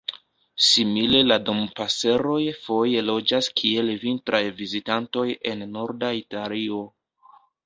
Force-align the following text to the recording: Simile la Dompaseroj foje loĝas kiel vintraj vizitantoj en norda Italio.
Simile 0.67 1.19
la 1.31 1.35
Dompaseroj 1.49 2.37
foje 2.61 3.03
loĝas 3.11 3.51
kiel 3.61 3.93
vintraj 4.07 4.41
vizitantoj 4.63 5.27
en 5.53 5.63
norda 5.77 6.11
Italio. 6.23 6.83